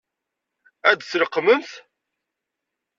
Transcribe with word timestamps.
Ad 0.89 0.99
t-leqqment? 1.01 1.69